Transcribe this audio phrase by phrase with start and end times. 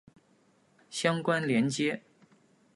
[0.89, 2.01] 相关连结